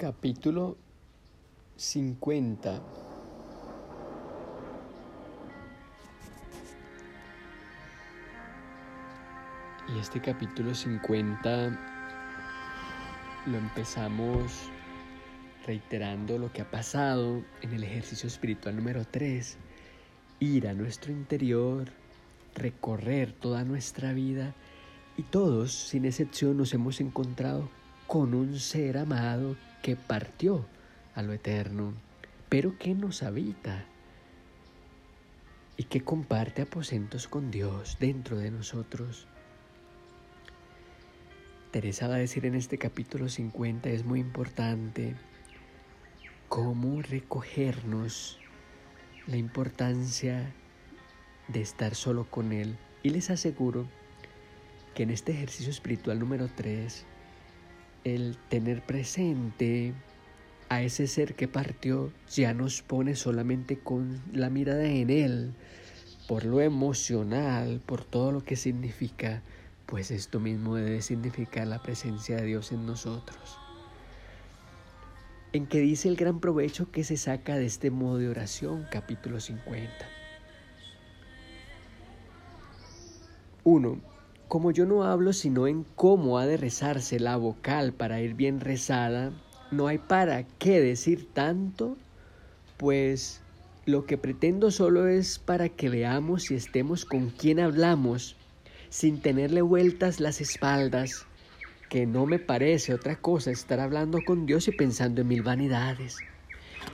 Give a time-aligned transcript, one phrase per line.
[0.00, 0.78] Capítulo
[1.76, 2.82] 50
[9.94, 11.78] Y este capítulo 50
[13.44, 14.70] lo empezamos
[15.66, 19.58] reiterando lo que ha pasado en el ejercicio espiritual número 3,
[20.38, 21.90] ir a nuestro interior,
[22.54, 24.54] recorrer toda nuestra vida
[25.18, 27.68] y todos, sin excepción, nos hemos encontrado
[28.06, 30.66] con un ser amado que partió
[31.14, 31.94] a lo eterno,
[32.48, 33.84] pero que nos habita
[35.76, 39.26] y que comparte aposentos con Dios dentro de nosotros.
[41.70, 45.14] Teresa va a decir en este capítulo 50, es muy importante,
[46.48, 48.40] cómo recogernos
[49.28, 50.52] la importancia
[51.46, 52.76] de estar solo con Él.
[53.04, 53.86] Y les aseguro
[54.94, 57.06] que en este ejercicio espiritual número 3,
[58.04, 59.92] el tener presente
[60.68, 65.52] a ese ser que partió ya nos pone solamente con la mirada en Él,
[66.28, 69.42] por lo emocional, por todo lo que significa,
[69.86, 73.58] pues esto mismo debe significar la presencia de Dios en nosotros.
[75.52, 79.40] En que dice el gran provecho que se saca de este modo de oración, capítulo
[79.40, 79.90] 50.
[83.64, 84.00] 1.
[84.50, 88.58] Como yo no hablo sino en cómo ha de rezarse la vocal para ir bien
[88.58, 89.30] rezada,
[89.70, 91.96] no hay para qué decir tanto,
[92.76, 93.42] pues
[93.86, 98.34] lo que pretendo solo es para que veamos y estemos con quien hablamos,
[98.88, 101.26] sin tenerle vueltas las espaldas,
[101.88, 106.16] que no me parece otra cosa estar hablando con Dios y pensando en mil vanidades.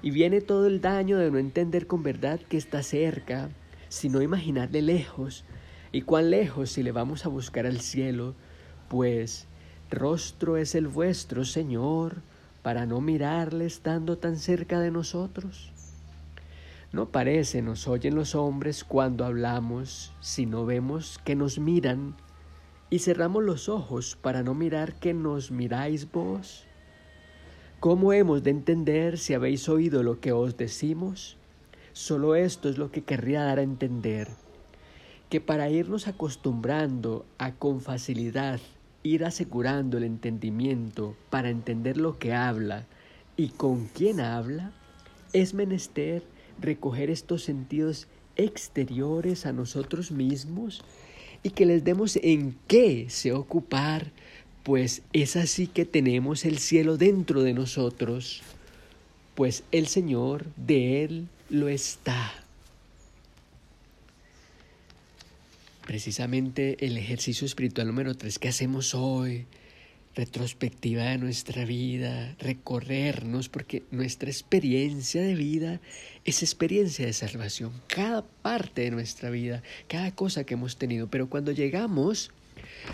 [0.00, 3.50] Y viene todo el daño de no entender con verdad que está cerca,
[3.90, 5.44] sino imaginarle lejos,
[5.92, 8.34] y cuán lejos si le vamos a buscar al cielo,
[8.88, 9.46] pues
[9.90, 12.22] rostro es el vuestro, Señor,
[12.62, 15.70] para no mirarle estando tan cerca de nosotros?
[16.92, 22.16] No parece nos oyen los hombres cuando hablamos, si no vemos que nos miran
[22.90, 26.64] y cerramos los ojos para no mirar que nos miráis vos.
[27.80, 31.38] ¿Cómo hemos de entender si habéis oído lo que os decimos?
[31.94, 34.28] Solo esto es lo que querría dar a entender,
[35.32, 38.60] que para irnos acostumbrando a con facilidad
[39.02, 42.84] ir asegurando el entendimiento para entender lo que habla
[43.38, 44.72] y con quién habla,
[45.32, 46.22] es menester
[46.60, 50.84] recoger estos sentidos exteriores a nosotros mismos
[51.42, 54.12] y que les demos en qué se ocupar,
[54.64, 58.42] pues es así que tenemos el cielo dentro de nosotros,
[59.34, 62.41] pues el Señor de Él lo está.
[65.86, 69.46] Precisamente el ejercicio espiritual número tres que hacemos hoy,
[70.14, 75.80] retrospectiva de nuestra vida, recorrernos, porque nuestra experiencia de vida
[76.24, 81.28] es experiencia de salvación, cada parte de nuestra vida, cada cosa que hemos tenido, pero
[81.28, 82.30] cuando llegamos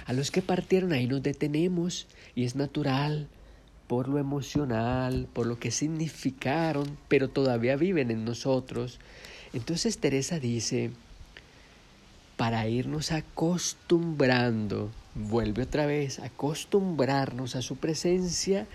[0.06, 3.28] a los que partieron ahí nos detenemos y es natural
[3.86, 8.98] por lo emocional, por lo que significaron, pero todavía viven en nosotros.
[9.52, 10.90] Entonces Teresa dice,
[12.38, 18.68] para irnos acostumbrando, vuelve otra vez, acostumbrarnos a su presencia,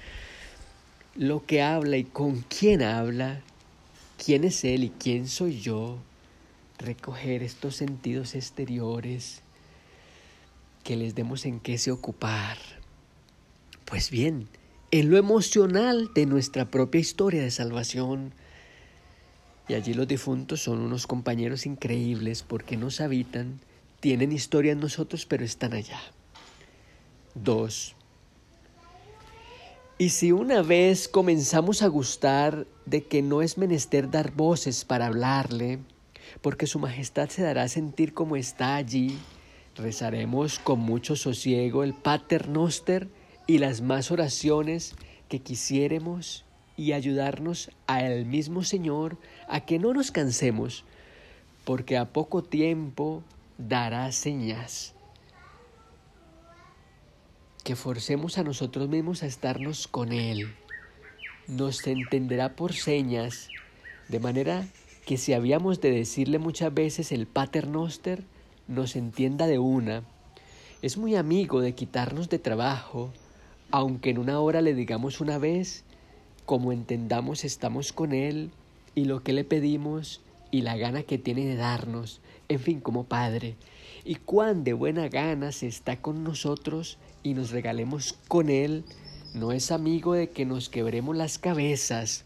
[1.16, 3.40] lo que habla y con quién habla,
[4.24, 5.98] quién es Él y quién soy yo,
[6.78, 9.42] recoger estos sentidos exteriores,
[10.84, 12.58] que les demos en qué se ocupar.
[13.86, 14.50] Pues bien,
[14.92, 18.34] en lo emocional de nuestra propia historia de salvación,
[19.68, 23.60] y allí los difuntos son unos compañeros increíbles porque nos habitan,
[24.00, 26.00] tienen historia en nosotros, pero están allá.
[27.36, 27.96] Dos.
[29.98, 35.06] Y si una vez comenzamos a gustar de que no es menester dar voces para
[35.06, 35.80] hablarle,
[36.42, 39.18] porque su majestad se dará a sentir como está allí,
[39.76, 43.08] rezaremos con mucho sosiego el Pater Noster
[43.48, 44.96] y las más oraciones
[45.30, 46.44] que quisiéremos
[46.76, 49.18] y ayudarnos al mismo Señor
[49.48, 50.84] a que no nos cansemos,
[51.66, 53.24] porque a poco tiempo
[53.58, 54.94] dará señas.
[57.64, 60.54] Que forcemos a nosotros mismos a estarnos con Él.
[61.48, 63.50] Nos entenderá por señas,
[64.10, 64.68] de manera
[65.06, 68.24] que si habíamos de decirle muchas veces el Pater Noster,
[68.68, 70.04] nos entienda de una.
[70.82, 73.12] Es muy amigo de quitarnos de trabajo,
[73.72, 75.84] aunque en una hora le digamos una vez
[76.46, 78.52] como entendamos estamos con Él
[78.96, 83.06] y lo que le pedimos y la gana que tiene de darnos, en fin, como
[83.06, 83.56] Padre.
[84.06, 88.84] Y cuán de buena gana se está con nosotros y nos regalemos con Él
[89.34, 92.24] no es amigo de que nos quebremos las cabezas.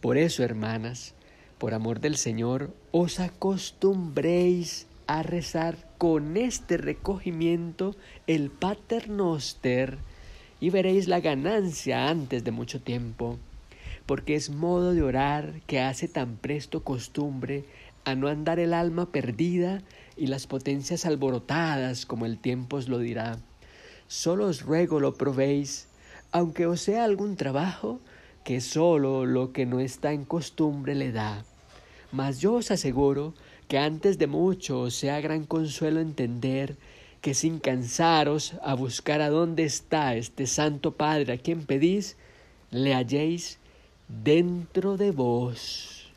[0.00, 1.14] Por eso, hermanas,
[1.58, 7.96] por amor del Señor, os acostumbréis a rezar con este recogimiento
[8.26, 9.98] el Paternoster
[10.60, 13.38] y veréis la ganancia antes de mucho tiempo,
[14.06, 17.64] porque es modo de orar que hace tan presto costumbre
[18.04, 19.82] a no andar el alma perdida
[20.16, 23.38] y las potencias alborotadas como el tiempo os lo dirá.
[24.06, 25.88] Solo os ruego lo probéis,
[26.32, 28.00] aunque os sea algún trabajo,
[28.44, 31.44] que solo lo que no está en costumbre le da.
[32.12, 33.32] Mas yo os aseguro
[33.68, 36.76] que antes de mucho os sea gran consuelo entender
[37.22, 42.18] que sin cansaros a buscar a dónde está este Santo Padre a quien pedís,
[42.70, 43.58] le halléis
[44.08, 46.12] dentro de vos.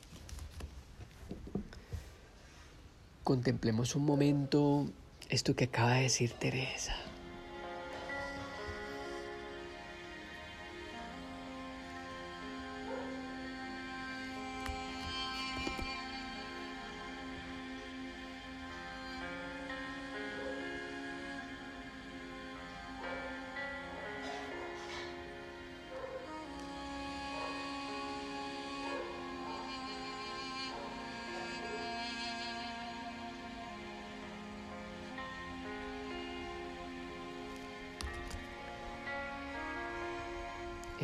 [3.23, 4.87] Contemplemos un momento
[5.29, 6.95] esto que acaba de decir Teresa.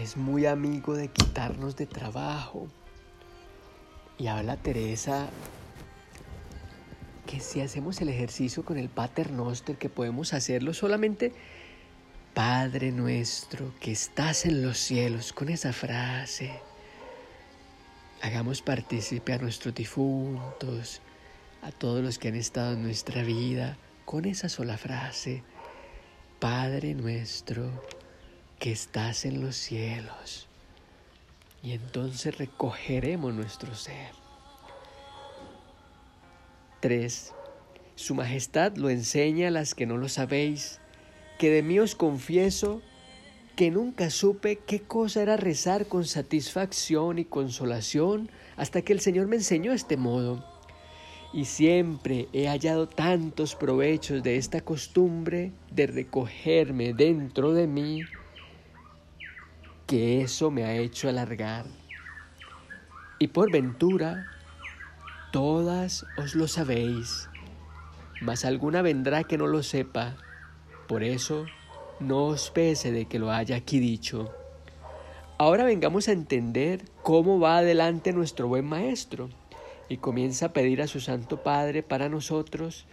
[0.03, 2.67] Es muy amigo de quitarnos de trabajo.
[4.17, 5.29] Y habla Teresa
[7.25, 11.31] que si hacemos el ejercicio con el Pater Noster, que podemos hacerlo solamente
[12.33, 16.51] Padre nuestro que estás en los cielos, con esa frase.
[18.21, 21.01] Hagamos partícipe a nuestros difuntos,
[21.61, 25.43] a todos los que han estado en nuestra vida, con esa sola frase.
[26.39, 27.71] Padre nuestro
[28.63, 30.47] que estás en los cielos.
[31.61, 34.11] Y entonces recogeremos nuestro ser.
[36.79, 37.33] 3.
[37.95, 40.79] Su Majestad lo enseña a las que no lo sabéis,
[41.39, 42.81] que de mí os confieso
[43.57, 49.27] que nunca supe qué cosa era rezar con satisfacción y consolación hasta que el Señor
[49.27, 50.41] me enseñó este modo.
[51.33, 58.03] Y siempre he hallado tantos provechos de esta costumbre de recogerme dentro de mí
[59.93, 61.67] que eso me ha hecho alargar.
[63.19, 64.25] Y por ventura,
[65.31, 67.29] todas os lo sabéis,
[68.19, 70.17] mas alguna vendrá que no lo sepa,
[70.87, 71.45] por eso
[71.99, 74.33] no os pese de que lo haya aquí dicho.
[75.37, 79.29] Ahora vengamos a entender cómo va adelante nuestro buen Maestro
[79.89, 82.87] y comienza a pedir a su Santo Padre para nosotros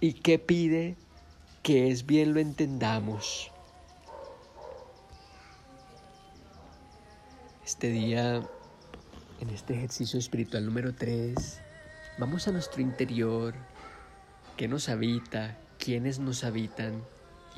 [0.00, 0.96] y qué pide
[1.62, 3.52] que es bien lo entendamos.
[7.68, 8.36] Este día,
[9.40, 11.60] en este ejercicio espiritual número 3,
[12.16, 13.54] vamos a nuestro interior,
[14.56, 17.04] qué nos habita, quiénes nos habitan,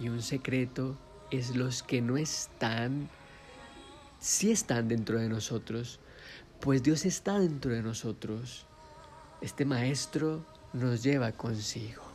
[0.01, 0.99] y un secreto
[1.31, 3.09] es los que no están,
[4.19, 6.01] sí están dentro de nosotros,
[6.59, 8.67] pues Dios está dentro de nosotros.
[9.41, 12.10] Este Maestro nos lleva consigo.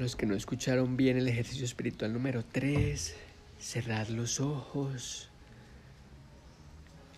[0.00, 3.14] Los que no escucharon bien el ejercicio espiritual número 3,
[3.58, 5.28] cerrar los ojos,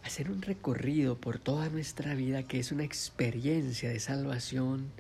[0.03, 4.91] hacer un recorrido por toda nuestra vida que es una experiencia de salvación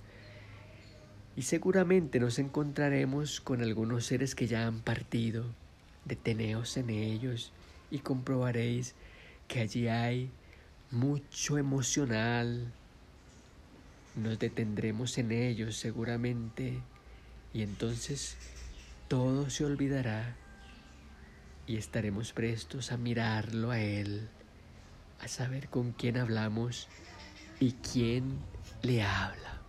[1.35, 5.45] y seguramente nos encontraremos con algunos seres que ya han partido.
[6.05, 7.51] Deteneos en ellos
[7.91, 8.95] y comprobaréis
[9.49, 10.31] que allí hay
[10.93, 12.73] mucho emocional.
[14.15, 16.81] Nos detendremos en ellos seguramente
[17.55, 18.37] y entonces
[19.09, 20.37] todo se olvidará
[21.67, 24.29] y estaremos prestos a mirarlo a Él,
[25.21, 26.89] a saber con quién hablamos
[27.61, 28.39] y quién
[28.83, 29.62] le habla.